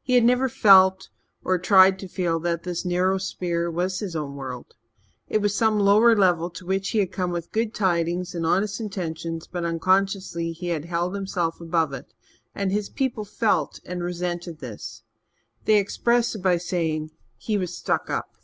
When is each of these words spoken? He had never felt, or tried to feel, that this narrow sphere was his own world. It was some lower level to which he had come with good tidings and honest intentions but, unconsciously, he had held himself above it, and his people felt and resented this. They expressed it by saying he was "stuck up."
He 0.00 0.12
had 0.14 0.22
never 0.22 0.48
felt, 0.48 1.08
or 1.42 1.58
tried 1.58 1.98
to 1.98 2.06
feel, 2.06 2.38
that 2.38 2.62
this 2.62 2.84
narrow 2.84 3.18
sphere 3.18 3.68
was 3.68 3.98
his 3.98 4.14
own 4.14 4.36
world. 4.36 4.76
It 5.26 5.38
was 5.42 5.56
some 5.56 5.80
lower 5.80 6.14
level 6.14 6.50
to 6.50 6.64
which 6.64 6.90
he 6.90 7.00
had 7.00 7.10
come 7.10 7.32
with 7.32 7.50
good 7.50 7.74
tidings 7.74 8.32
and 8.32 8.46
honest 8.46 8.78
intentions 8.80 9.48
but, 9.48 9.64
unconsciously, 9.64 10.52
he 10.52 10.68
had 10.68 10.84
held 10.84 11.16
himself 11.16 11.60
above 11.60 11.92
it, 11.94 12.14
and 12.54 12.70
his 12.70 12.88
people 12.88 13.24
felt 13.24 13.80
and 13.84 14.04
resented 14.04 14.60
this. 14.60 15.02
They 15.64 15.78
expressed 15.78 16.36
it 16.36 16.42
by 16.42 16.58
saying 16.58 17.10
he 17.36 17.58
was 17.58 17.76
"stuck 17.76 18.08
up." 18.08 18.36